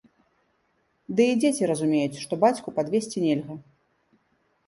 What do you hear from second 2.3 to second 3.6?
бацьку падвесці нельга.